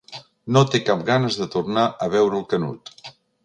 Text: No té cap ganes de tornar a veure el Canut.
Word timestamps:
No 0.55 0.63
té 0.75 0.81
cap 0.87 1.03
ganes 1.11 1.39
de 1.43 1.49
tornar 1.57 1.87
a 2.07 2.11
veure 2.17 2.41
el 2.43 2.51
Canut. 2.57 2.95